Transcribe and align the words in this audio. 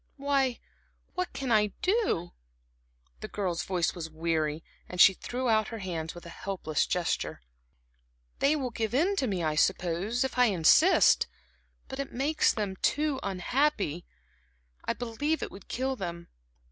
"Why, 0.17 0.57
what 1.13 1.31
can 1.31 1.51
I 1.51 1.67
do?" 1.83 2.31
The 3.19 3.27
girl's 3.27 3.61
voice 3.61 3.93
was 3.93 4.09
weary, 4.09 4.63
and 4.89 4.99
she 4.99 5.13
threw 5.13 5.47
out 5.47 5.67
her 5.67 5.77
hands 5.77 6.15
with 6.15 6.25
a 6.25 6.29
helpless 6.29 6.87
gesture. 6.87 7.39
"They 8.39 8.55
will 8.55 8.71
give 8.71 8.95
in 8.95 9.15
to 9.17 9.27
me, 9.27 9.43
I 9.43 9.53
suppose, 9.53 10.23
if 10.23 10.39
I 10.39 10.45
insist; 10.45 11.27
but 11.87 11.99
it 11.99 12.11
makes 12.11 12.51
them 12.51 12.77
too 12.77 13.19
unhappy. 13.21 14.07
I 14.85 14.93
believe 14.93 15.43
it 15.43 15.51
would 15.51 15.67
kill 15.67 15.95
them. 15.95 16.29